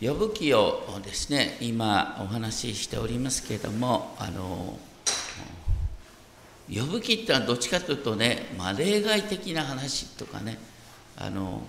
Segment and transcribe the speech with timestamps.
[0.00, 4.78] 呼ぶ記をですね今お話ししておりますけれどもあの
[6.68, 10.58] 呼ぶ記ってのはどっちかというとね、まあ、例外的な話とかね
[11.16, 11.62] あの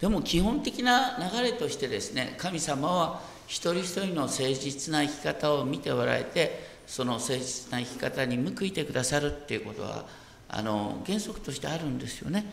[0.00, 10.06] でも基本的な流れとしてですね神様は一人一人の誠実な生き方を見ておられてその誠実な生き方に報いてくださるっていうことは
[10.48, 12.44] あの原則としてあるんですよね。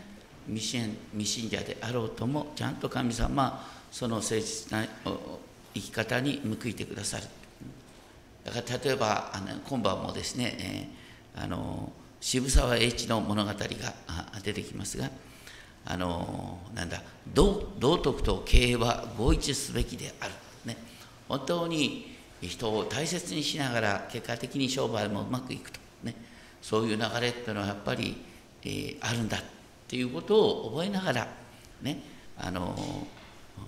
[0.47, 4.85] 未信未信者であろうともちゃんと神様はその誠実な
[5.73, 7.23] 生き方に報いてくださる。
[8.43, 10.57] だから例えばあの今晩もですね、
[11.35, 13.55] えー、あの渋沢栄一の物語が
[14.43, 15.09] 出てきますが
[15.85, 17.01] あのなんだ
[17.33, 20.31] 道徳と経営は合一すべきである、
[20.65, 20.77] ね、
[21.27, 26.15] 本当に人を大切にしながら結果的に商売もうまくいくと、ね、
[26.61, 28.15] そういう流れっていうのはやっぱり、
[28.63, 29.41] えー、あるんだっ
[29.87, 31.27] ていうことを覚えながら、
[31.81, 32.01] ね、
[32.37, 32.75] あの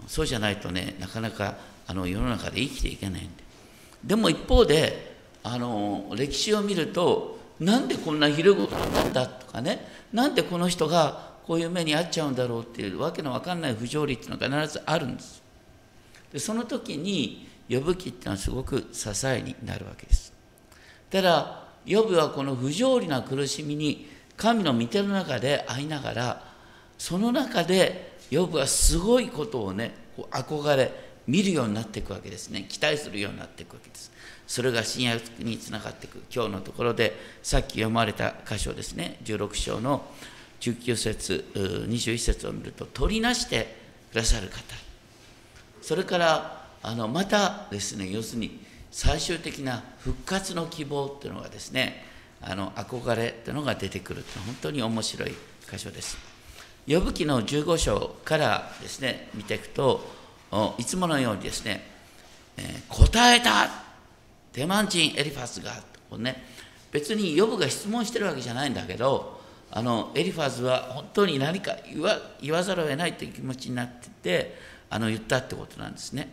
[0.08, 1.56] そうじゃないとねなかなか
[1.88, 3.44] あの世の中で生きていけないんで。
[4.04, 5.14] でも一方で
[5.44, 15.42] あの歴史を見るとなんでこんなひどいことになったとかねなんでこの人がこういう目に遭っちゃうんだろうっていうわけのわかんない不条理っていうのが必ずあるんです。
[16.32, 20.34] でその時に呼ぶ記っていうのはすごく支えになるわけです。
[21.10, 26.44] ただ呼ぶはこの不条理な苦しみに神の御手の中で会いながら
[26.98, 29.94] その中で呼ぶはすごいことをね
[30.32, 30.92] 憧れ
[31.28, 32.66] 見るようになっていくわけですね。
[32.68, 34.12] 期待するようになっていくわけです。
[34.46, 36.24] それが新約につながっていく。
[36.34, 39.18] 今日のところでさっき読まれた箇所ですね。
[39.24, 40.06] 16章の
[40.60, 43.76] 19節21節を見ると取りなして
[44.12, 44.76] くださる方。
[45.82, 48.60] それからあのまたですね要するに
[48.92, 52.06] 最終的な復活の希望っていうのがですね
[52.42, 55.34] あの憧れっていうのが出てくるって本当に面白い
[55.70, 56.33] 箇所です。
[56.88, 60.02] 呼ぶ記の15章からですね見ていくと
[60.78, 61.86] いつものようにですね、
[62.58, 63.70] えー、答えた
[64.52, 65.74] テマンチンエリファスが
[66.18, 66.44] ね
[66.92, 69.42] 別に呼ぶが質問してるわけじゃないんだけど
[69.72, 74.56] あのエリファズは本当に何か言わ言わざるを得ないという気持ちになってて
[74.92, 76.30] あの言ったってことなんですね。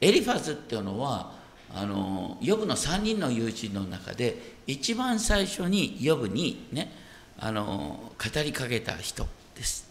[0.00, 1.32] エリファズっていうのは
[1.72, 7.03] あのヨブの3人の友人の中で一番最初にヨブにね
[7.38, 9.88] あの語りかけた人です。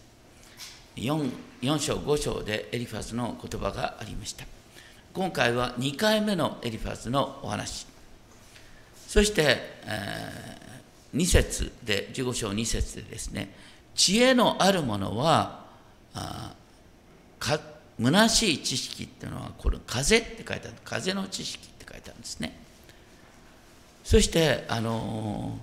[0.96, 1.30] 4,
[1.62, 4.44] 4章5章でエリファズの言葉がありました。
[5.12, 7.86] 今回は2回目のエリファズのお話。
[9.06, 10.64] そして、えー
[11.14, 13.54] 2節で15章2節でですね
[13.94, 15.64] 知恵のあるものは
[16.14, 16.54] あ
[17.38, 17.60] か
[18.00, 22.58] 虚しい知識っていうのはこれ風って書いてある風の知識って書いてあるんですね
[24.02, 25.56] そしてあの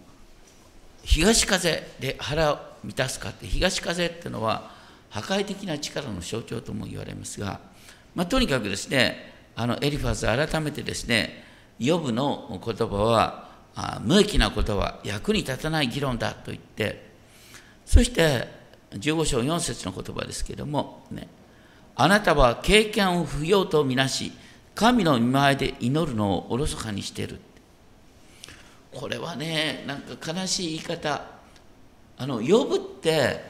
[1.04, 4.72] 東風で腹を満たすかって東風っていうのは
[5.10, 7.60] 破壊的な力の象徴とも言われますが、
[8.16, 11.44] まあ、とにかくですねあのエリファズ改めてですね
[11.80, 13.52] ヨブの言葉は
[14.02, 17.12] 無益なことは役に立たない議論だと言って
[17.86, 18.48] そして
[18.92, 21.28] 15章4節の言葉ですけれども、ね、
[21.96, 24.32] あなたは経験を不要とみなし
[24.76, 27.40] 神の見前で祈るのをおろそかにしている。
[28.94, 31.22] これはねなんか悲しい言い方
[32.18, 33.44] あの呼ぶって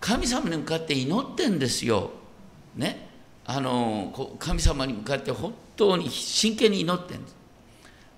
[0.00, 2.10] 神様に向かって祈ってんですよ
[2.76, 3.08] ね
[3.46, 7.38] あの神様に向かって本当に真剣に祈ってんです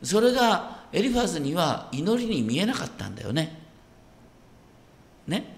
[0.03, 3.59] それがエリファズには祈りに見えなかったんだよね。
[5.27, 5.57] ね。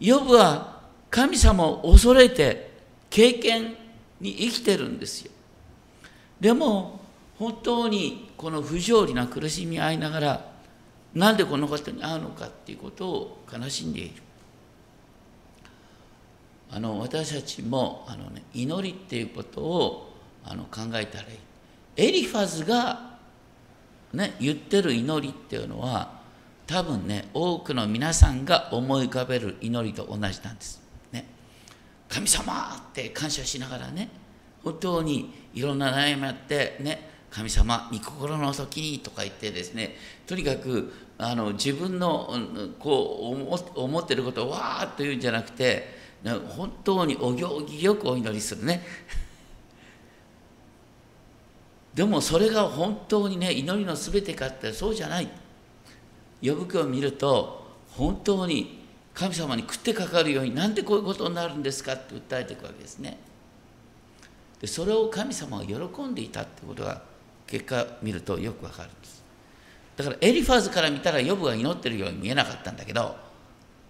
[0.00, 2.72] ヨブは神様を恐れて
[3.08, 3.76] 経験
[4.20, 5.30] に生きてるんですよ。
[6.40, 7.00] でも
[7.38, 10.53] 本当にこの不条理な苦しみ合いながら
[11.14, 14.22] なんでこのことに会うのかっていうことを悲しんでいる。
[16.70, 21.38] あの私たちもあの、ね、祈りっていうことをあの考えたらいい。
[21.96, 23.14] エリファズが
[24.14, 26.20] ね、言ってる祈りっていうのは
[26.66, 30.80] 多分ね多くの皆さんが思い浮かべる祈りと同じなんです。
[31.12, 31.26] ね、
[32.08, 34.08] 神様って感謝しながらね
[34.62, 42.32] 本当にいろんな悩みあってね神様御心の時にとか言ってですねとにかくあの自分の
[42.78, 43.36] こ
[43.74, 45.88] う思ってることをわーっと言うんじゃなくて
[46.56, 48.86] 本当にお行儀よくお祈りするね。
[51.92, 55.28] でもそれが本当にね祈りの全てかってそうじゃない。
[56.40, 63.18] 呼ぶ気を見ると本当に神様に食ってかかるようになんでこういうことになるんですかって訴えていくわけですね。
[64.60, 67.13] でそれを神様が喜んでいたってことが
[67.54, 69.22] 結果見るとよくわかるんです。
[69.96, 73.14] だからエリファーズから見たらヨブが祈ってるように見えなかったんだけど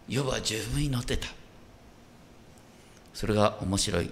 [0.07, 1.29] ヨブは十分祈ってた。
[3.15, 4.11] それが面白い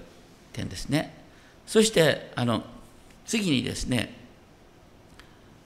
[0.55, 1.23] 点ですね。
[1.67, 2.63] そしてあの
[3.27, 4.15] 次にですね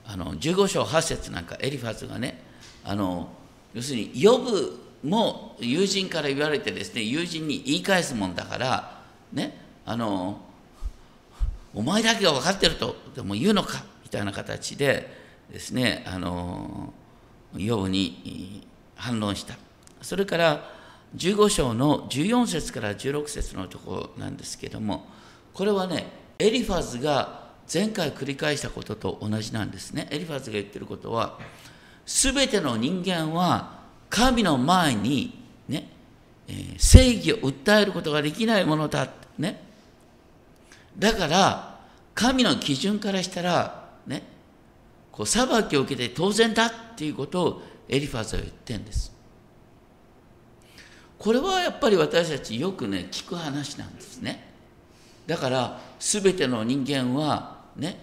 [0.04, 2.42] あの15章8節なんかエリファーズがね
[2.82, 3.28] あの
[3.72, 9.00] 要するに呼ぶも友人から言われてですね友人に言い返すもんだから
[9.32, 10.40] ねあの
[11.76, 15.08] お前だけが分かってるとでも言うのかみたいな形で
[15.52, 16.94] ですねあの
[17.54, 19.54] ヨブに反論した。
[20.00, 20.70] それから
[21.14, 25.06] 15章の14節から16節のところなんですけども
[25.52, 26.06] これはね
[26.38, 30.08] エリファズが前回繰り返したことと同じなんですね。
[30.10, 31.38] エリファズが言ってることは
[32.06, 35.90] 全ての人間は神の前にね、
[36.48, 39.65] え、正義を訴えることができないものだね
[40.98, 41.78] だから
[42.14, 44.22] 神の基準からしたらね
[45.12, 49.14] こう裁きを受けて当然だっていうことをエリファーズは言ってんです。
[51.18, 54.52] これはやっぱり私たちよくね聞く話なんですね。
[55.26, 57.98] だから全ての人間はね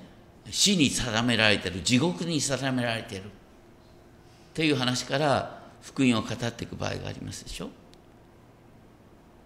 [0.50, 3.24] 死に定められてる地獄に定められてる。
[3.24, 3.26] っ
[4.54, 7.70] ていう話から福音を語っていく場合がありますでしょ。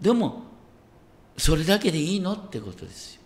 [0.01, 0.43] でも
[1.38, 3.16] それだけでいいのってことですよ。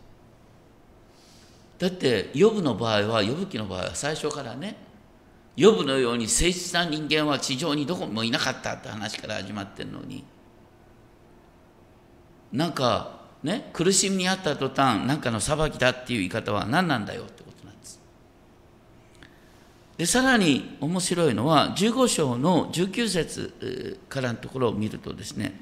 [1.81, 4.75] だってヨブの場合はヨブ記の場合は最初からね
[5.55, 10.23] ヨブのように誠実な人間は地上にどこもいなかったって話から始まってるのに。
[12.53, 17.99] なんかね苦しみにあった途端何かの裁きだっていう言い方は何なんだよってことなんです。
[19.97, 25.59] でさらに面白いのは15章の19節からのところを見るとですね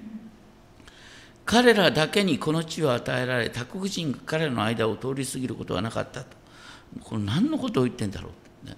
[1.50, 6.38] 彼らだけにこの地を与えられ他国人が彼らの間を通り過ぎることはなかったと。
[7.04, 8.30] これ何のことを言ってんだろ
[8.64, 8.78] う、ね、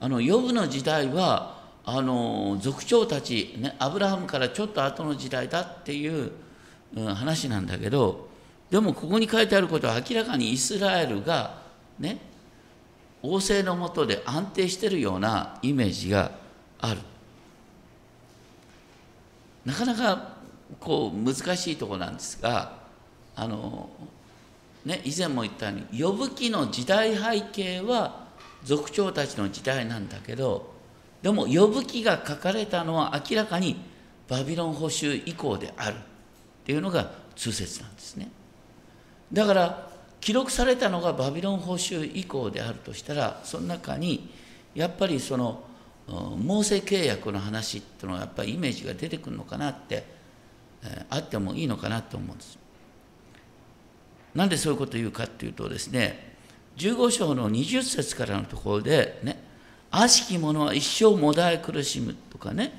[0.00, 6.32] あのヨブの時代はあの族長たち、ね、アブラハムからちょっと後の時代だっていう
[6.94, 8.28] 話なんだけど
[8.68, 11.62] でもここに書いてあることは明らかにイスラエルが
[11.98, 12.18] ね
[13.22, 16.32] 王政のもとで安定してるようなイメージが
[16.80, 17.00] ある。
[19.64, 20.33] なかなか
[20.80, 22.78] こう難しいとこなんですが
[23.36, 23.90] あの
[24.84, 28.24] ね以前も言ったように呼ぶ記の時代背景は
[28.64, 30.74] 族長たちの時代なんだけど
[31.22, 33.76] でも呼ぶ記が書かれたのは明らかに
[34.28, 35.96] バビロン捕囚以降である。
[36.64, 38.30] っていうのが通説なんですね。
[39.32, 39.90] だから
[40.20, 44.30] 記録されたのがバビロン捕囚以降であるとしたらその中に
[44.74, 45.62] やっぱりその
[46.06, 50.06] モーセ契約の話っていうのはやっぱりイメージが出てくるのかなって、
[51.10, 52.58] あってもいいのかなと思うんです。
[54.34, 56.34] なんでそういうことを言うかっていうとですね
[56.76, 59.40] 15章の20節からのところでね
[59.90, 62.72] 悪しき者は一生もだえ苦しむとかね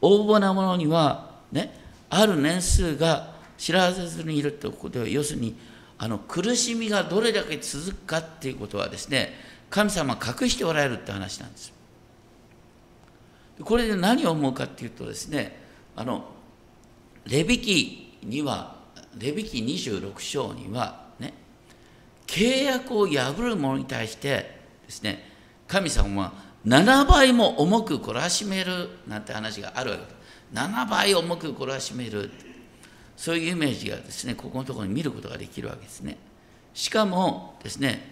[0.00, 1.76] 横暴な者にはね
[2.08, 5.56] ある年数が知らせずにいるということでは要するに
[5.98, 9.34] あの苦しみがどれだけ続くかっていうことはですね
[9.68, 11.72] 神様隠しておられるって話なんです。
[13.62, 15.60] これで何を思うかっていうとですね
[15.94, 16.24] あの
[17.30, 18.76] レビ記には
[19.16, 21.32] レビ記26章にはね
[22.26, 25.30] 契約を破る者に対してですね
[25.68, 26.32] 神様は
[26.66, 30.02] 7倍も重く懲らしめるなんて話があるわけ。
[30.02, 30.14] です
[30.52, 32.30] 7倍重く懲らしめる。
[33.16, 36.18] そういうイメージがですねここのところに見ることができるわけですね。
[36.74, 38.02] しかもですね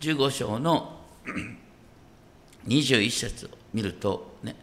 [0.00, 0.98] 15章の
[2.66, 4.56] 21節を見るとね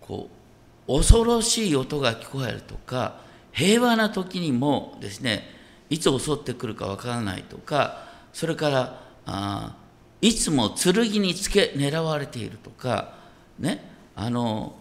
[0.00, 0.39] こう
[0.86, 3.20] 恐ろしい音が聞こえるとか
[3.52, 5.44] 平和な時にもですね
[5.88, 9.76] いつ襲ってくるかわからないとかそれからあ
[10.20, 13.14] いつも剣につけ狙われているとか
[13.58, 13.84] ね
[14.14, 14.74] あの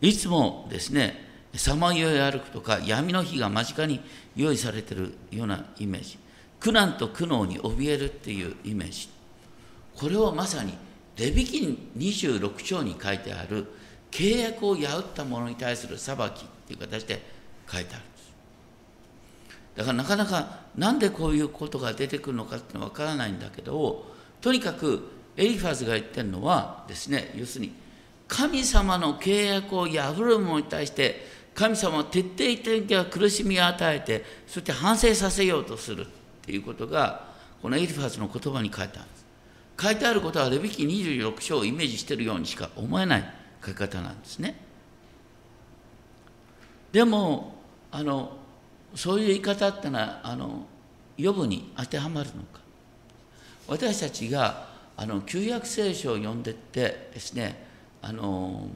[0.00, 1.24] いつもですね
[1.56, 4.00] さまよい歩くとか闇の日が間近に
[4.36, 6.18] 用意されているようなイメージ。
[6.58, 9.08] 苦難と苦悩に怯えるっていうイメージ。
[9.96, 10.74] これはまさに
[11.16, 13.66] レビキン26章に書いてある
[14.14, 16.24] 契約を破った者に対する裁きっ
[16.68, 17.20] ていう形で
[17.68, 18.32] 書いてあるんです。
[19.74, 24.06] だからなかなかなんでこういうことが出てくるのかっていうのは分からないんだけど
[24.40, 27.72] とにかくエリファズが言ってるのはですね要するに
[28.28, 36.08] 神様の契約を破る者に対して神様は徹底的な苦しみを与えてそして反省させようとするっ
[36.42, 39.24] ていうことがこのエリファズの言葉に書いてあるんです。
[39.80, 43.43] 書いてあることはレビキ26章をイメージしてるようにしか思えない。
[43.64, 44.56] 書き方なんですね。
[46.92, 47.54] でも
[47.90, 48.36] あの
[48.94, 50.66] そういう言い方ってのはあの
[51.16, 52.60] 予部に当てはまるのか。
[53.66, 57.66] 私たちがあの旧約聖書を読んでってですね
[58.02, 58.68] あの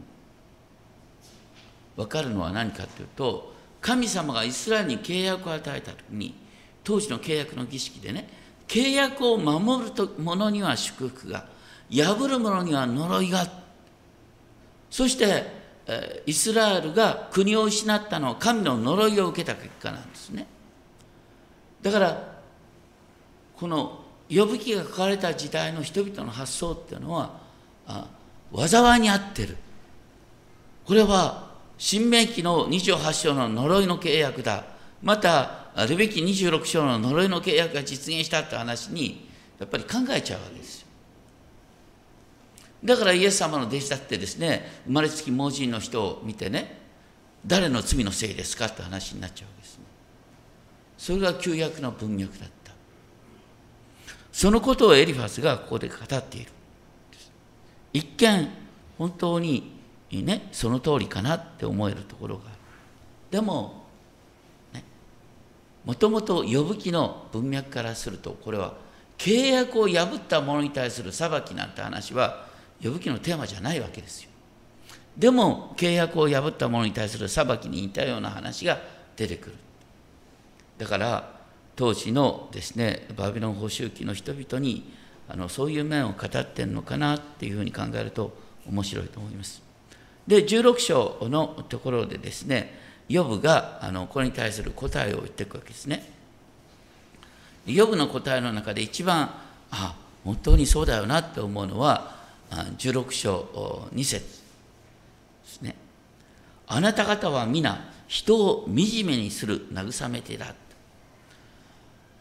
[1.97, 6.35] 分かるのは何かというと神様がイスラエルに契約を与えた時に
[6.83, 8.28] 当時の契約の儀式でね
[8.66, 11.47] 契約を守る者には祝福が
[11.90, 13.47] 破る者には呪いが
[14.90, 15.59] そして
[16.26, 20.47] イスラエルが国を失ったのは神の呪いを受けた結果なんですね。
[21.83, 22.38] だから
[23.57, 27.40] この呼ぶ記が書かれた時代の人々の発想っていうのは
[28.54, 29.57] 災いに合ってる。
[30.85, 34.64] これは新明記の28章の呪いの契約だ。
[35.02, 39.28] またレビキ26章の呪いの契約が実現したって話に
[39.59, 40.77] やっぱり考えちゃうわけです。
[42.85, 46.78] だからイエス様の弟子だってですね生まれつき盲人の人を見てね
[47.47, 49.85] 誰の罪のせいですかって話になっちゃうわけですね。
[50.97, 52.73] それが旧約の文脈だった。
[54.32, 56.50] そのことをエリファスがここで語っている。
[57.92, 58.49] 一見
[58.99, 59.73] 本当に
[60.11, 62.56] ねその通りかなって思えるところがある。
[63.30, 63.87] でも
[65.85, 68.75] もともと呼ぶ記の文脈からするとこれは
[69.16, 72.48] 契約を破った者に対する裁きなんて話は
[72.82, 74.30] 呼ぶ記のテーマじゃないわけですよ。
[75.16, 78.78] でも契約を破った者に対する裁きに似たような話が
[79.16, 79.56] 出てくる。
[80.78, 81.38] だから
[81.75, 84.92] 当時のですねバビロン捕囚期の人々に
[85.28, 88.37] あのそういう面を語ってるのかなっていうふうに考えると
[88.68, 89.61] 面白いと思います。
[90.26, 96.12] で16章のところでですねヨブがあのこれに対する答えを言っていくわけですね。
[97.66, 99.30] ヨブの答えの中で一番
[99.70, 102.17] あ本当にそうだよなって思うのは
[102.50, 104.21] 16章2節で
[105.45, 105.75] すね。
[106.67, 108.75] あなた方は皆人を惨
[109.05, 110.55] めにする慰め手だ。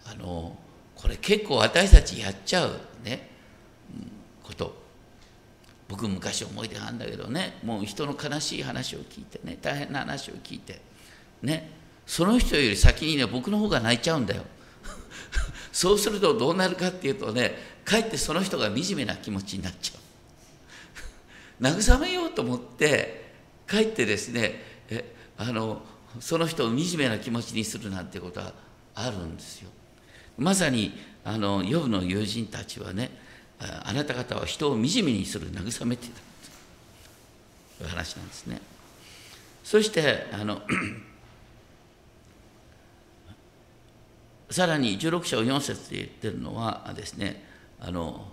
[0.05, 0.57] あの
[0.95, 3.29] これ結構私たちやっちゃうね。
[4.43, 4.75] こと。
[5.87, 7.57] 僕昔思い出があるんだけどね。
[7.63, 9.57] もう人の悲しい話を聞いてね。
[9.61, 10.81] 大変な話を聞いて。
[11.41, 11.71] ね。
[12.05, 14.43] その人より先にね僕の方が泣いちゃうんだよ。
[15.71, 20.06] そうするとどうなるかっていうとねかえってその人が惨めな気持ちになっちゃう。
[21.59, 23.31] 慰めようと思って
[23.65, 25.81] かえってですねえあの
[26.19, 28.53] その人を惨めな気持ちにするなんてことは
[28.95, 29.69] あるんですよ。
[30.37, 33.11] まさにあのヨブの友人たちはね
[33.59, 36.13] あなた方は人を惨めにする慰めてた。
[37.79, 38.61] という話なんですね。
[39.63, 40.61] そしてあの
[44.49, 47.43] さらに16章4節で言ってるのはですね
[47.79, 48.31] あの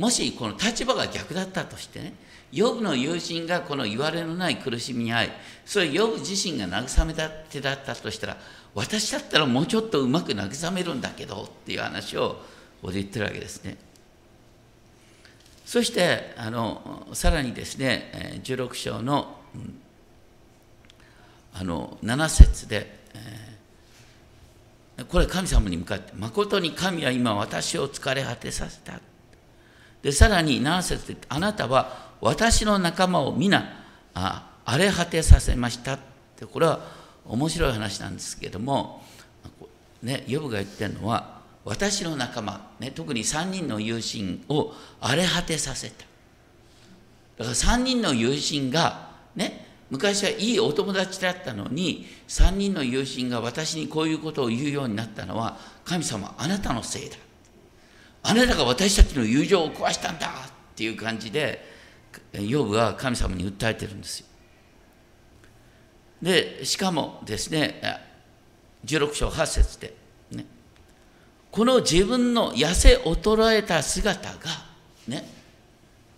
[0.00, 2.14] もしこの立場が逆だったとしてね
[2.52, 5.30] ヨブの友人がこの言われのない苦しみに遭い
[5.66, 8.38] それヨブ自身が慰めた手だったとしたら
[8.74, 12.40] 私だったらもうちょっとうまく慰めるんだけどっていう話を
[12.80, 13.76] ここで言ってるわけですね。
[15.66, 19.36] そしてあのさらにですね16章の
[21.52, 23.00] あの7節で、
[25.08, 28.98] これ神様に向かって「誠に神は今私を疲れ果てさせた」
[30.02, 35.98] でさらに7節で「あなたは私の仲間を皆荒れ果てさせました」っ
[36.36, 36.80] てこれは
[37.26, 39.04] 面白い話なんですけども
[40.02, 46.04] ねヨブが言ってるのは私の仲間、ね、特に3人の友人を荒れ果てさせた。
[47.36, 57.16] だから3人の友人がね昔はいいお友達だったのに3人の友人が私にこういうことを言うようになったのは神様あなたのせいだ。
[58.22, 60.30] あなたが私たちの友情を壊したんだっ
[60.76, 61.64] ていう感じで
[62.32, 64.26] ヨブは神様に訴えてるんですよ。
[66.22, 67.80] でしかもですね
[68.84, 69.94] 16章8節で
[70.32, 70.44] ね
[71.50, 74.38] この自分の痩せ衰えた姿が
[75.08, 75.26] ね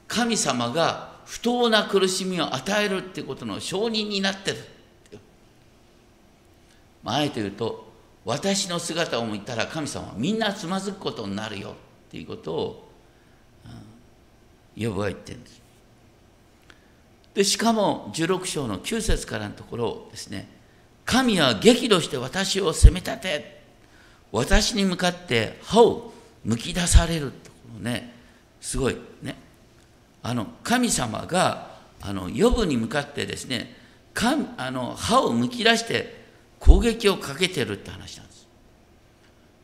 [0.09, 4.59] 神様が不当な苦しみを与えるってことの証人になってる。
[7.03, 7.91] まあ、あえて言うと
[8.25, 11.75] 私の姿を見たら神様はみんなつまずくことになるよ。
[12.13, 12.89] っていうことを、
[13.65, 15.63] うん、ヨブは言ってるんです。
[17.33, 20.47] でしかも16章の9節からのところですね。
[21.07, 23.63] 神は激怒して私を責め立て
[24.31, 26.13] 私に向かって歯を
[26.45, 28.13] むき出されるってこのね。
[28.61, 29.35] すごいね。
[30.23, 33.75] あの神様があの予部に向かってですね
[34.59, 36.25] あの歯をむき出して
[36.59, 38.47] 攻撃をかけてるって話なんです。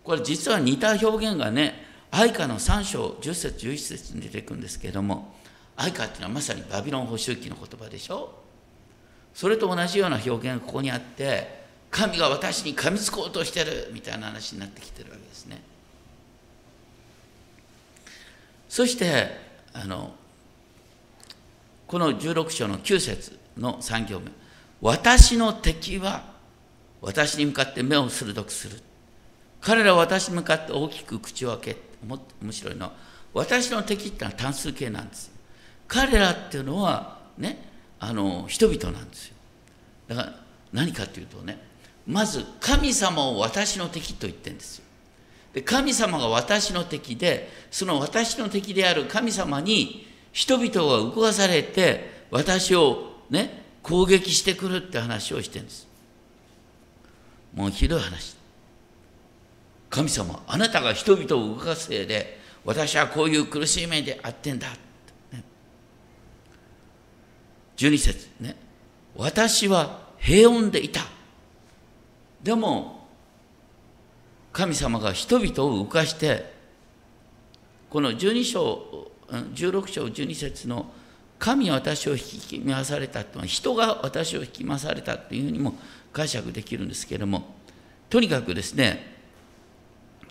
[0.02, 5.34] これ実は似た表現がね愛花の3章10節11節に出てくるんですけれども
[5.76, 8.34] 愛花っていうのはまさにバビロン捕囚期の言葉でしょ？
[9.34, 11.58] それと同じような表現がここにあって
[11.90, 15.62] 神が私に噛みつこうとしてるみたいな話になってきてるわけですね。
[18.68, 19.28] そして
[19.72, 20.14] あの
[21.86, 24.26] この16章の9節の3行目
[24.80, 26.24] 私の敵は
[27.00, 28.80] 私に向かって目を鋭くする。
[29.60, 32.92] 彼らは私に向かって大きく口を開け面白いのは
[33.34, 35.32] 私の敵ってのは単数形なんですよ。
[35.86, 39.36] 彼らっていうのはねあの人々なんですよ。
[40.08, 40.34] だから
[40.72, 41.58] 何かっていうとね
[42.06, 44.84] まず神様を私の敵と言ってるんですよ。
[45.52, 55.88] で神様が私の敵でその私の敵である神様に人々が動かされて私をね攻撃してくるって話をしてるんです。
[57.54, 58.37] もうひどい話。
[59.90, 64.68] 神様あなたが人々を動かすせいで私はこういう苦しい目であってんだ、
[65.32, 65.42] ね、
[67.76, 68.56] 12節ね。
[69.16, 71.00] 私は平穏でいた。
[72.42, 73.08] でも
[74.52, 76.52] 神様が人々を動かして
[77.90, 80.86] この12章16章12節の
[81.38, 85.74] 神は私を引き回されたというのは人が私を引き回されたというふうにも
[86.12, 87.54] 解釈できるんですけれども
[88.10, 89.17] とにかくですね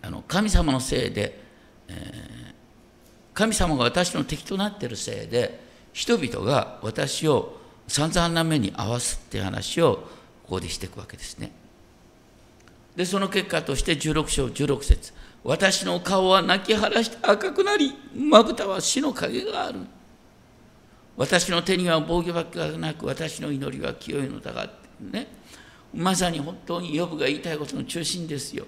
[0.01, 1.39] あの神様のせいで、
[1.87, 2.53] えー、
[3.33, 5.59] 神様が私の敵となっているせいで
[5.93, 10.07] 人々が私を散々な目に合わすっていう話を
[10.43, 11.51] ここでしていくわけですね。
[12.95, 15.13] でその結果として16章16節
[15.43, 19.79] 私の顔は泣き晴らして赤くなりまぶたは死の影がある
[21.15, 25.27] 私の手には防御幕がなく私の祈りは清いのだがってね
[25.93, 28.65] まさに本当にヨブが言いたいことの中心ですよ。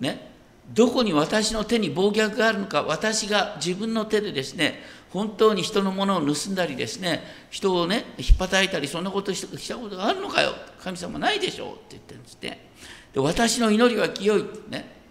[0.00, 0.31] ね
[0.70, 10.52] どこに私の手に暴虐があるのか私が自分の手でですね本当に人のものを盗んだりですね人をねひっぱたいたりそんなことしたことがあるのかよ。
[10.80, 12.70] 神様ないでしょうって言ってるんですね
[13.12, 15.02] で私の祈りは清いってね。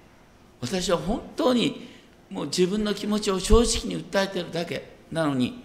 [0.59, 1.89] 私は本当に
[2.29, 4.89] もう自分の気持ちを正直に訴えてるだけ。
[5.11, 5.63] なのに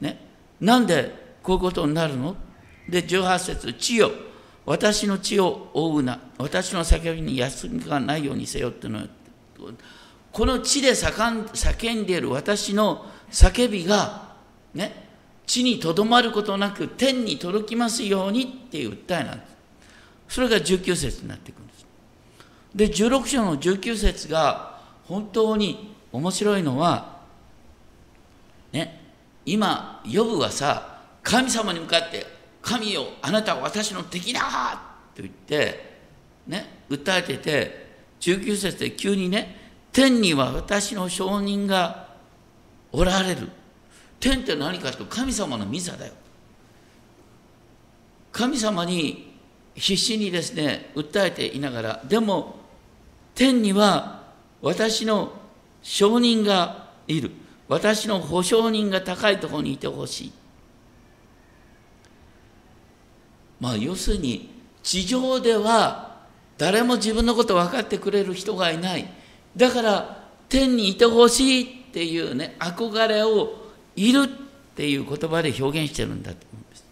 [0.00, 0.18] ね。
[0.60, 2.36] なんでこういうことになるの？
[2.88, 4.10] で18節地よ。
[4.66, 6.20] 私の血を追うな。
[6.38, 9.06] 私の叫びに休みがないようにせよっていうのは
[10.32, 14.34] この地で叫んでいる私の叫びが
[14.74, 15.06] ね
[15.46, 19.56] 地にとどまることなく天に届きますようにっていう訴えなんです。
[20.28, 21.86] それが19節になっていくんです。
[22.74, 27.20] で16章の19節が本当に面白いのは
[28.72, 29.00] ね
[29.46, 32.35] 今ヨブはさ神様に向かって
[32.66, 34.40] 神よあなたは私の敵だ
[35.14, 36.00] と言って
[36.48, 37.86] ね訴えてて
[38.18, 39.56] 19節で急にね
[39.92, 42.08] 天には私の証人が
[42.92, 43.48] おられる。
[44.18, 46.12] 天って何かというと神様の御座だよ。
[48.32, 49.38] 神様に
[49.76, 52.56] 必死にですね訴えていながらでも
[53.36, 54.24] 天には
[54.60, 55.32] 私の
[55.82, 57.30] 証人がいる。
[57.68, 60.32] 私の保証人が高いところにいてほしい。
[63.60, 64.50] まあ要するに
[64.82, 66.16] 地上では
[66.58, 69.06] 誰も自分のこと分かってくれる人がいない。
[69.56, 73.66] だから天にいてほしいっていうね憧れを
[73.96, 74.28] いるっ
[74.74, 76.84] ていう言葉で表現してるんだと思うんです。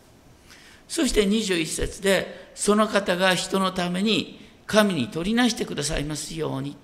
[0.89, 6.77] そして21節でその方が人のために神に取りなしてくださいますように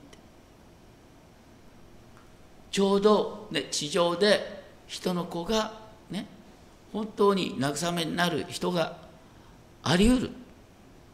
[2.71, 5.73] ちょうど、ね、地上で人の子が
[6.11, 6.27] ね
[6.93, 8.97] 本当に慰めになる人が
[9.83, 10.31] あり得る。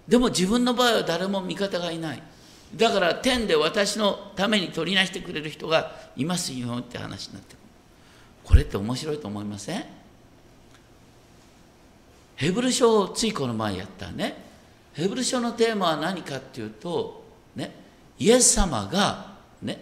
[0.08, 2.22] でも自分の場合は誰も味方がいない。
[2.74, 7.62] だから天で私のために取りなしてくれる人がいますよって話になってくる。
[8.44, 9.84] これって面白いと思いません？
[12.36, 14.44] ヘブル書をついこの前やったね。
[14.94, 17.24] ヘブル書のテーマは何かっていうと
[17.54, 17.74] ね
[18.18, 19.80] イエス様がね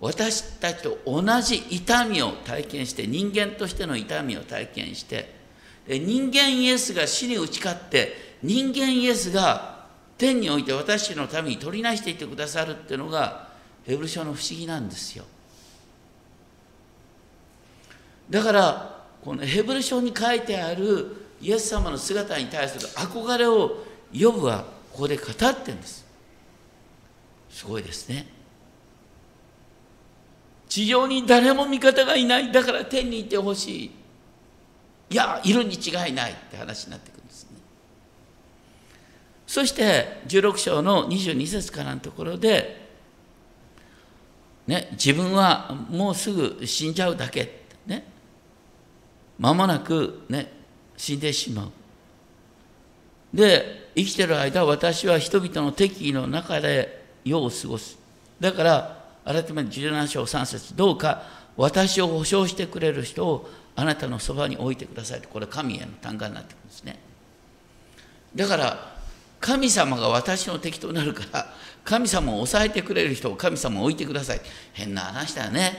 [0.00, 5.35] 私たちと同じ痛みを体験して人間としての痛みを体験して
[5.88, 9.86] 人間イエスが死に打ち勝って人間イエスが
[10.18, 13.48] 天において私のために取りなしていってくださるっていうのが
[13.84, 15.24] ヘブル書の不思議なんですよ。
[18.28, 26.04] だからこのヘブル書に書いてあるイエス様の姿に対する憧れをヨブはここで語ってるんです。
[27.50, 28.26] すごいですね。
[30.68, 32.50] 地上に誰も味方がいない。
[32.50, 33.90] だから天にいてほしい。
[35.08, 37.50] いやいるに違いないって話になってくるんですね。
[39.46, 42.88] そして16章の22節からのところで、
[44.66, 48.04] ね、自分はもうすぐ死んじゃうだけね
[49.38, 50.52] 間もなくね
[50.96, 51.70] 死んでしまう。
[53.32, 57.98] で生きてる間私は人々の敵意の中で世を過ごす。
[58.40, 61.22] だから改めて17章3節どうか
[61.56, 66.98] 私を保証してくれる人をあなたのそばに置いてくださいこれ神への単価になってくるんですね。
[68.34, 68.96] だから
[69.38, 71.52] 神様が私の敵となるから
[71.84, 74.40] 神様を抑えてくれる人を神様を置いてください。
[74.72, 75.72] 変な話だよね。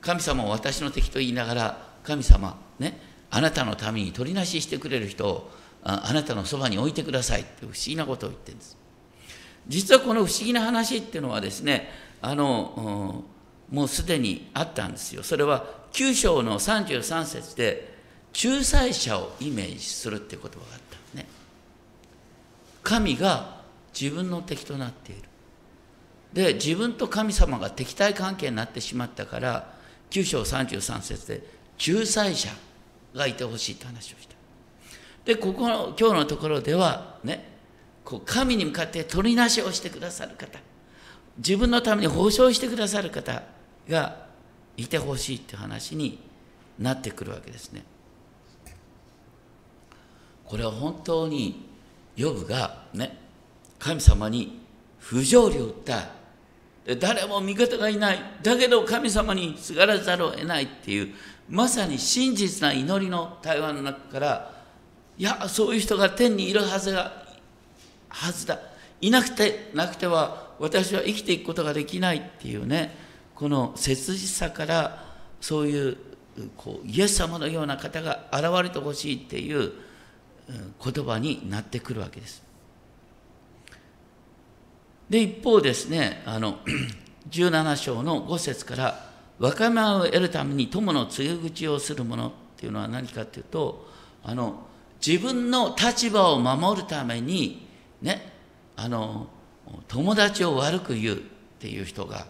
[0.00, 2.98] 神様を私の敵と言いながら神様ね
[3.30, 5.50] あなたのために取りなししてくれる人を
[5.82, 7.42] あなたのそばに置いてください。
[7.42, 8.78] って不思議なことを言ってるんです。
[9.68, 11.90] 実はこの不思議な話っていうのはですね
[12.22, 13.24] あの
[13.70, 15.22] もうすでにあったんですよ。
[15.22, 17.98] それは9章の33節で
[18.42, 20.80] 仲裁者をイメージするって言葉があっ
[21.12, 21.26] たね。
[22.82, 23.58] 神が
[23.98, 25.22] 自分の敵となっている。
[26.32, 29.72] で自分と神様が敵対関係になってしまったから
[30.10, 31.42] 9章33節で
[31.86, 32.50] 仲裁者
[33.14, 34.36] がいてほしいと話をした。
[35.24, 37.48] でここの今日のところではね
[38.04, 40.58] こう神に向かって取りなしをしてくださる方
[41.36, 43.42] 自分のために保証してくださる方
[43.88, 44.28] が
[44.76, 46.18] いてほしいって話に
[46.78, 47.84] なってくるわけですね。
[50.44, 51.68] これは本当に
[52.16, 53.18] ヨブがね
[53.78, 54.60] 神様に
[54.98, 56.02] 不条理を訴
[56.86, 61.14] え誰も味方がいないだけど神様にすがらざるを得ないっていう
[61.50, 64.50] まさに真実な祈りの対話の中から
[65.18, 67.24] いやそういう人が天にいるはずが
[68.08, 68.58] はずだ
[69.00, 73.07] いなくてなくては私は生きていくことができないっていうね
[73.38, 75.04] この切実さから
[75.40, 75.96] そういう
[76.56, 79.70] こうイエス様のような方が現れてほしいっていう
[80.82, 82.42] 言葉になってくるわけです。
[85.08, 86.58] で一方ですねあの
[87.30, 93.86] 17章の5節から若者を得るために友の告げ口をするものっていうのは何かっていうと
[94.24, 94.66] あの
[95.06, 97.68] 自分の立場を守るために
[98.02, 98.32] ね
[98.74, 99.28] あの
[99.86, 101.18] 友達を悪く言うっ
[101.60, 102.26] ていう人が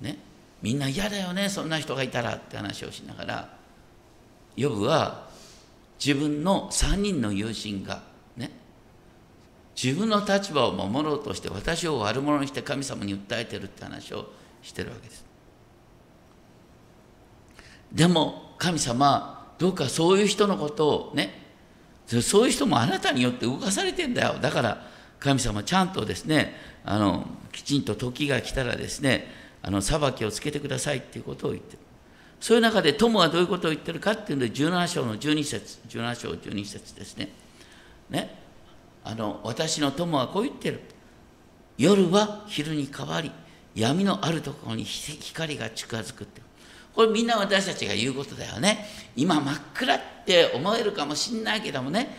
[0.00, 0.18] ね
[0.64, 3.48] みんな嫌だよねそんな人がいたらって話をしながら
[4.56, 5.28] ヨブは
[6.02, 8.00] 自分の3人の友人が
[8.38, 8.50] ね
[9.76, 14.24] 自分の立場を守ろうとして私を悪者にして神様に訴えてるって話を
[14.62, 15.26] してるわけです。
[17.92, 21.42] でも神様どうかそういう人のことをね
[22.06, 24.38] そういう人もあなたによって動かされてんだよ。
[24.40, 24.86] だから
[25.20, 26.54] 神様ちゃんとですね
[26.86, 31.78] あのきちんと時が来たらですねあの裁きをつけてくださいっていうことを言ってる。
[32.38, 37.30] そういう中で友はどういうことを言ってるかっていうので17章の12節17章12節ですね。
[38.10, 38.38] ね。
[39.02, 40.82] あの私の友はこう言ってる。
[41.78, 43.32] 夜は昼に変わり
[43.74, 46.42] 闇のあるところに光が近づくって。
[46.94, 48.84] これみんな私たちが言うことだよね。
[49.16, 52.14] 今真っ暗って思えるかもしんないけどもね。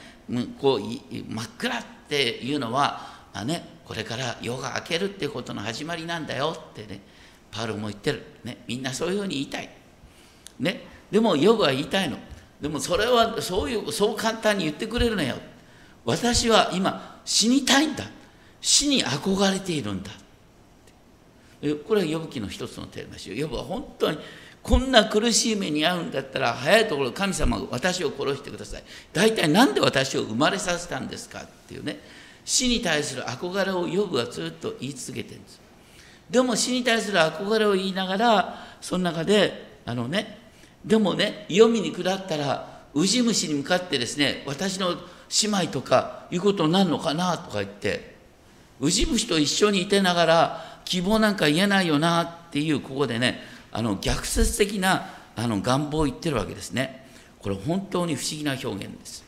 [0.59, 7.01] こう真っ暗っていうのはあ、ね、これから夜が明けるっていうことの始まりなんだよってね。
[7.55, 9.69] パウロも言ってる、ね、みんなそういうふうに言いたい、
[10.59, 12.17] ね、でもヨブは言いたいの。
[12.59, 15.37] でもそれはそういうそう簡単に言ってくれるなよ。
[16.03, 18.05] 私は今死にたいんだ。
[18.59, 20.11] 死に憧れているんだ。
[21.87, 23.35] これはヨブ記の一つのテーマですよ。
[23.35, 24.17] ヨブは本当に
[24.61, 28.83] こんな苦しい目に遭うんだったら早いところ神様が私を殺してください。
[29.13, 31.99] 大体何で私を生まれさせたんですかっていうね。
[32.43, 35.64] 死に対する憧れをヨブはずっと言い続けてるんです。
[36.29, 40.39] でも死に対する憧れを言いながらその中であのね
[40.83, 44.95] でもね読みに下ったらウジ虫に向かってですね私の
[45.41, 48.15] 姉妹とかいうことになるのかなとか言って
[48.79, 57.05] ウジ虫と一緒にいてながら希望なんか言えないよなっていうここでねあの逆説的なあの願望を言ってるわけですね。
[57.39, 59.25] これ本当に不思議な表現です。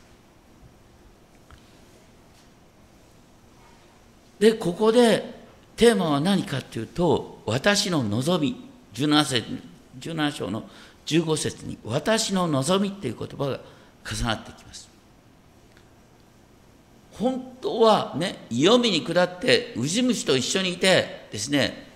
[4.38, 5.37] でここで
[5.78, 9.62] テーマは何かっていうと、私の望み、17, 節
[10.00, 10.68] 17章の
[11.06, 13.60] 15節に、私の望みっていう言葉が
[14.04, 14.90] 重なってきます。
[17.12, 21.86] 本当はね、読みに下って、ウジ虫と一緒にいてですね、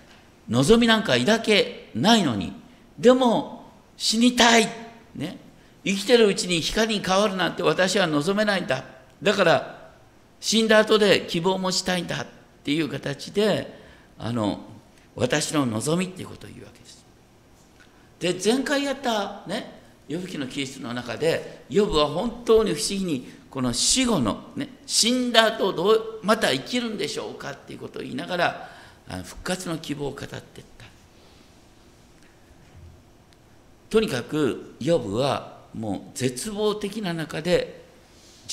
[0.48, 2.52] 望みなんか抱けないのに、
[2.96, 3.64] でも
[3.96, 4.68] 死にたい、
[5.16, 5.38] ね、
[5.84, 8.84] 生きてるうちに光に変わるなんて私は望めないんだ。
[9.20, 9.90] だから
[10.38, 12.24] 死んだ後で希望もしたいんだ
[12.62, 13.76] っていう形で
[14.18, 14.60] あの
[15.16, 17.04] 私の望みっていうことを言うわけです。
[18.44, 28.68] で前回やったね呼ぶ記のキリストの中でヨブは本当に不思議にこの死後の、ね、死んだ後どうまた生きるんでしょうかっていうことを言いながら
[29.24, 30.40] 復活の希望を語っていっ
[30.78, 30.86] た
[33.90, 37.82] とにかくヨブはもう絶望的な中で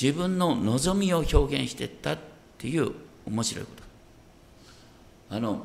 [0.00, 2.18] 自分の望みを表現していったっ
[2.58, 2.92] ていう
[3.26, 3.79] 面白いこと
[5.30, 5.64] あの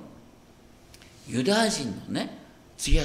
[1.27, 2.37] ユダヤ人のね
[2.77, 3.03] 強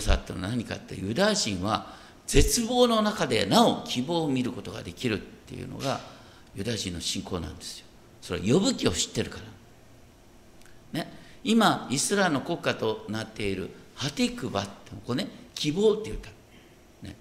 [0.00, 1.94] さってのは何かってユダヤ人は
[2.26, 6.00] 絶望の中でなお希望を見ることができるっていうのが
[6.54, 7.86] ユダヤ人の信仰なんですよ。
[8.20, 9.38] それは呼ぶ気を知ってるか
[10.92, 11.00] ら。
[11.00, 11.12] ね。
[11.42, 16.28] 今イスラエルの国家となっているハティクバってここね希望っていう歌
[17.02, 17.16] ね。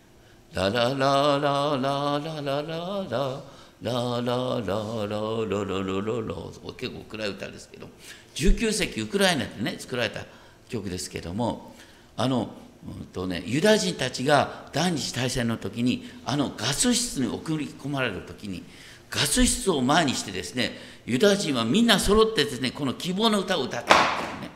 [0.53, 3.41] ララララララララララ。
[3.81, 6.35] ララララララララ
[6.77, 7.89] 結構暗い歌ですけど
[8.35, 10.25] 19世紀ウクライナでね作られた
[10.69, 11.75] 曲ですけども
[12.15, 12.49] あの
[12.83, 18.63] うんとね、ユダヤ人たちが第二次大戦の時にあのガス室に送り込まれる時に
[19.11, 20.71] ガス室を前にしてですね
[21.05, 24.51] ユダヤ人はみんな揃ってですねこの希望の歌を歌ってるんですね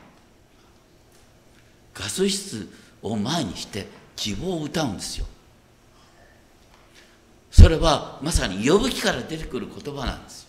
[1.94, 2.68] ガス室
[3.04, 5.28] を前にして希望を歌うんですよ
[7.56, 10.46] それはまさに呼ぶ気から出てくる言葉なんです。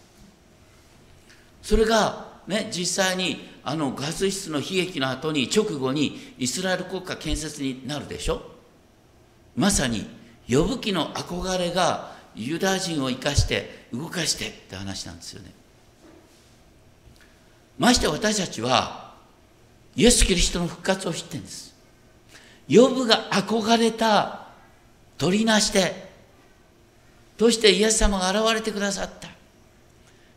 [1.63, 8.43] それがね実際にあのガス室の悲劇の後に直後にイスラエル国家建設になるでしょ？
[9.55, 10.09] まさに
[10.49, 15.53] 呼ぶ気の憧れがユダヤ人を生かして動かしてって話なんですよね。
[17.79, 19.15] まして私たちは
[19.95, 21.73] イエス・キリストの復活を知ってるんです。
[22.69, 24.49] ヨブが憧れた
[25.19, 26.06] 取りなして
[27.37, 29.29] としてイエス様が現れてくださった？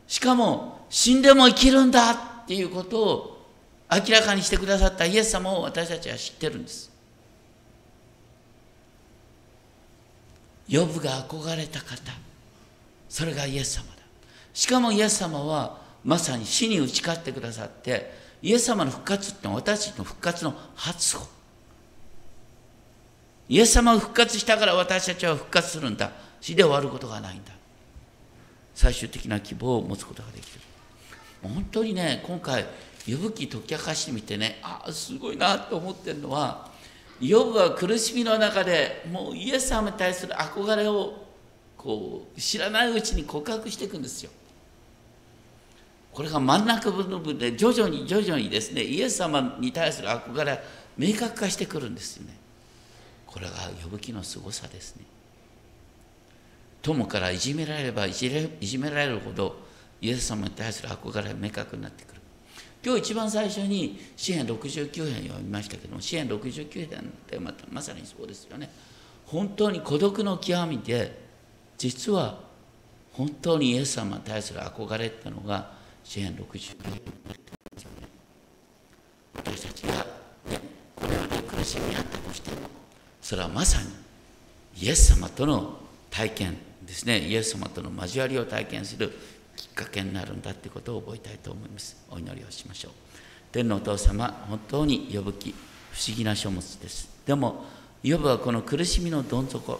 [0.07, 3.45] しかも死んでも生きるんだっていうことを
[3.91, 6.91] 明らかにしてくださったイエス様を私たちは知ってるんです。
[10.67, 12.11] ヨブが憧れた方
[13.07, 13.89] それがイエス様だ。
[14.53, 21.27] しかもイエス様はまさに死に打ち勝ってくださってイエス様の復活ってのは私たちの復活の発歩。
[23.47, 26.11] イエス様が復活したから私たちは復活するんだ。
[26.41, 27.51] 死で終わることがないんだ
[28.73, 30.61] 最終的な希望を持つことができる
[31.43, 32.65] 本当にね今回
[33.05, 36.69] 呼ぶ気解き明かしてみてねああすごいなと思ってるのは
[37.19, 41.25] ヨブは苦しみの中でもうイエス様に対する憧れを
[41.77, 44.31] こう知らないうちに告白していくんですよ。
[46.11, 50.59] これが真ん中部分で徐々に徐々にですねイエス様に対する憧れ
[50.97, 52.37] 明確化してくるんですよね。
[53.25, 55.03] これが呼ぶ気のすごさですね。
[56.81, 59.57] 友からいじめられればいじれいじめられるほど
[60.01, 62.21] イエス様に対する憧れが明確になってくる。
[62.81, 68.69] 今日一番最初に詩篇69編読みましたけども詩篇69編ってままさにそうですよね。
[69.25, 71.19] 本当に孤独の極みで
[71.77, 72.39] 実は
[73.11, 75.73] 本当にイエス様に対する憧れってのが
[76.05, 77.01] 詩篇69編
[79.35, 80.05] 私たちが、
[80.95, 82.57] これまで苦しみあったとしても
[83.21, 83.89] それはまさに
[84.81, 85.77] イエス様との
[86.09, 86.68] 体験。
[86.89, 89.11] ですねイエス様との交わりを体験する
[89.55, 92.03] きっかけになるんだってことを覚えたいと思います。
[92.09, 92.91] お祈りをしましょう。
[93.51, 95.53] 天のお父様本当に呼ぶ気
[95.91, 97.09] 不思議な書物です。
[97.27, 97.65] でも
[98.03, 99.79] 呼ぶはこの苦しみのどん底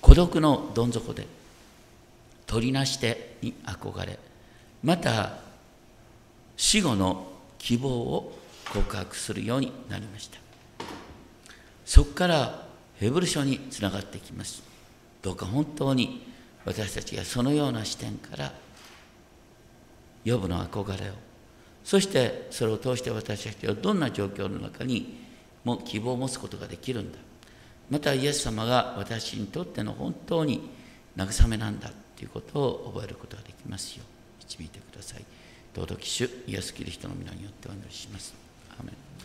[0.00, 1.26] 孤独のどん底で
[2.46, 4.18] 取りなしてに憧れ
[4.82, 5.38] また
[6.56, 7.26] 死後の
[7.58, 8.38] 希望を
[8.72, 10.38] 告白するようになりました。
[11.84, 12.66] そこから
[12.96, 14.73] ヘブル書につながってきます。
[15.24, 16.22] どうか本当に
[16.66, 18.52] 私たちがそのような視点から
[20.22, 21.14] 予部の憧れを
[21.82, 25.24] そしてそれを通して私たちはどんな状況の中に
[25.64, 27.18] も希望を持つことができるんだ
[27.90, 30.68] またイエス様が私にとっての本当に
[31.16, 34.04] 慰めなんだということを覚えることができますよ
[34.40, 35.24] 導いてください。
[35.74, 38.34] 尊き主イエス・キリストの皆によってお祈りします。
[38.78, 39.23] アメン